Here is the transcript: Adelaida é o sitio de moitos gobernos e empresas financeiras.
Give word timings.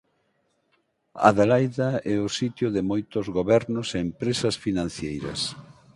Adelaida 1.29 1.89
é 2.13 2.15
o 2.27 2.33
sitio 2.39 2.67
de 2.75 2.81
moitos 2.91 3.25
gobernos 3.37 3.87
e 3.91 3.97
empresas 4.07 4.55
financeiras. 4.65 5.39